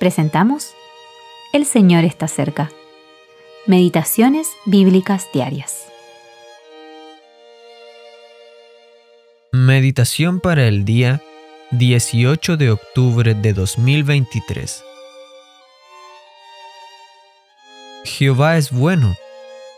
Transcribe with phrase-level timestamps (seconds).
[0.00, 0.74] presentamos
[1.52, 2.72] El Señor está cerca.
[3.66, 5.84] Meditaciones Bíblicas Diarias.
[9.52, 11.20] Meditación para el día
[11.72, 14.82] 18 de octubre de 2023.
[18.04, 19.14] Jehová es bueno,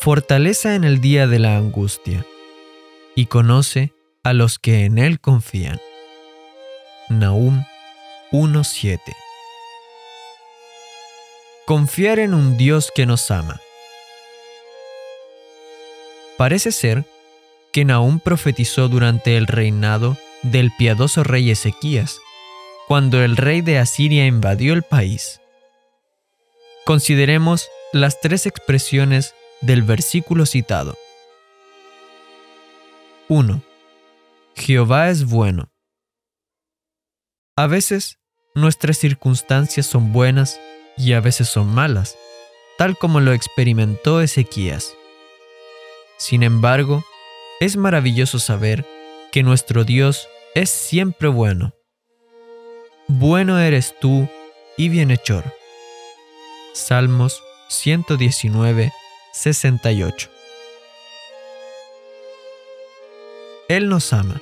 [0.00, 2.26] fortaleza en el día de la angustia,
[3.14, 3.92] y conoce
[4.24, 5.78] a los que en él confían.
[7.08, 7.62] Nahum
[8.32, 9.27] 1.7
[11.68, 13.60] Confiar en un Dios que nos ama.
[16.38, 17.04] Parece ser
[17.74, 22.22] que Nahum profetizó durante el reinado del piadoso rey Ezequías,
[22.86, 25.42] cuando el rey de Asiria invadió el país.
[26.86, 30.96] Consideremos las tres expresiones del versículo citado.
[33.28, 33.62] 1.
[34.54, 35.70] Jehová es bueno.
[37.56, 38.18] A veces
[38.54, 40.58] nuestras circunstancias son buenas
[40.98, 42.18] y a veces son malas,
[42.76, 44.94] tal como lo experimentó Ezequías.
[46.18, 47.04] Sin embargo,
[47.60, 48.84] es maravilloso saber
[49.30, 51.74] que nuestro Dios es siempre bueno.
[53.06, 54.28] Bueno eres tú
[54.76, 55.44] y bienhechor.
[56.74, 58.92] Salmos 119,
[59.32, 60.30] 68.
[63.68, 64.40] Él nos ama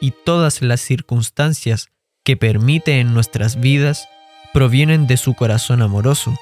[0.00, 1.88] y todas las circunstancias
[2.24, 4.08] que permite en nuestras vidas
[4.52, 6.34] provienen de su corazón amoroso.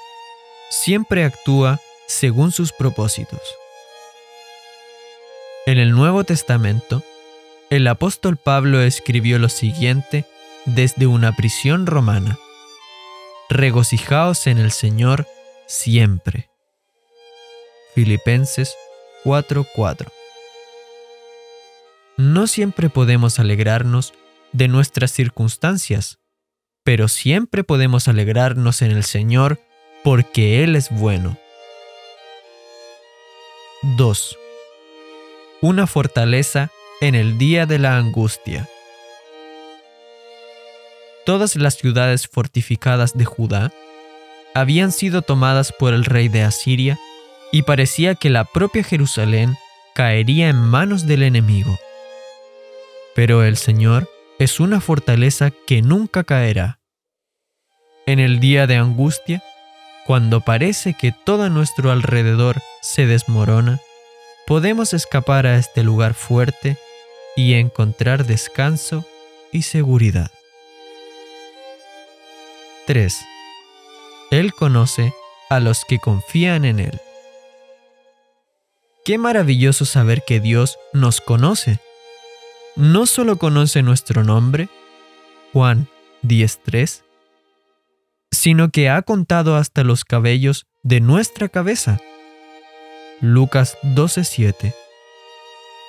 [0.70, 3.41] Siempre actúa según sus propósitos.
[5.66, 7.03] En el Nuevo Testamento,
[7.70, 10.25] el apóstol Pablo escribió lo siguiente
[10.64, 12.38] desde una prisión romana.
[13.48, 15.27] Regocijaos en el Señor
[15.66, 16.50] siempre.
[17.94, 18.75] Filipenses
[19.25, 20.11] 4:4
[22.16, 24.14] No siempre podemos alegrarnos
[24.53, 26.19] de nuestras circunstancias,
[26.91, 29.60] pero siempre podemos alegrarnos en el Señor
[30.02, 31.36] porque Él es bueno.
[33.97, 34.37] 2.
[35.60, 38.69] Una fortaleza en el día de la angustia.
[41.25, 43.72] Todas las ciudades fortificadas de Judá
[44.53, 46.98] habían sido tomadas por el rey de Asiria
[47.53, 49.54] y parecía que la propia Jerusalén
[49.94, 51.78] caería en manos del enemigo.
[53.15, 54.10] Pero el Señor
[54.41, 56.79] es una fortaleza que nunca caerá.
[58.10, 59.41] En el día de angustia,
[60.04, 63.78] cuando parece que todo nuestro alrededor se desmorona,
[64.48, 66.76] podemos escapar a este lugar fuerte
[67.37, 69.04] y encontrar descanso
[69.53, 70.28] y seguridad.
[72.88, 73.16] 3.
[74.32, 75.15] Él conoce
[75.48, 77.00] a los que confían en Él.
[79.04, 81.78] Qué maravilloso saber que Dios nos conoce
[82.75, 84.69] no solo conoce nuestro nombre,
[85.53, 85.87] Juan
[86.25, 87.04] 10.3,
[88.41, 92.01] sino que ha contado hasta los cabellos de nuestra cabeza.
[93.21, 94.75] Lucas 12.7.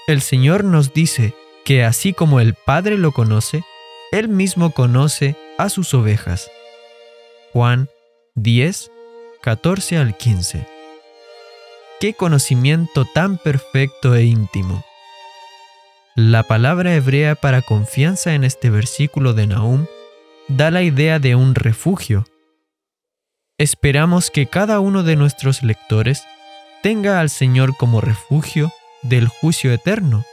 [0.06, 3.64] El Señor nos dice que así como el Padre lo conoce,
[4.12, 6.52] Él mismo conoce a sus ovejas.
[7.54, 7.88] Juan
[8.36, 8.92] 10,
[9.42, 10.68] 14 al 15.
[12.02, 14.84] Qué conocimiento tan perfecto e íntimo.
[16.18, 19.86] La palabra hebrea para confianza en este versículo de Nahum
[20.50, 22.26] da la idea de un refugio.
[23.62, 26.24] Esperamos que cada uno de nuestros lectores
[26.82, 28.74] tenga al Señor como refugio
[29.04, 30.26] del juicio eterno.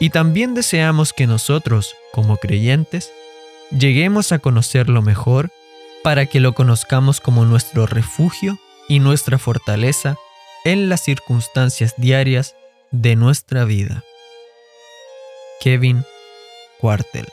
[0.00, 3.12] Y también deseamos que nosotros, como creyentes,
[3.70, 5.50] lleguemos a conocerlo mejor
[6.02, 8.58] para que lo conozcamos como nuestro refugio
[8.88, 10.16] y nuestra fortaleza
[10.64, 12.56] en las circunstancias diarias
[12.90, 14.02] de nuestra vida.
[15.60, 16.06] Kevin
[16.80, 17.26] Quartel.